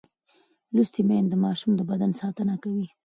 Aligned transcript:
لوستې 0.75 1.01
میندې 1.09 1.31
د 1.31 1.35
ماشوم 1.43 1.71
د 1.75 1.81
بدن 1.89 2.11
ساتنه 2.21 2.55
کوي. 2.63 2.87